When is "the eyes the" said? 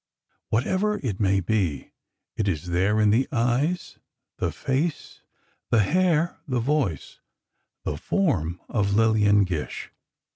3.11-4.51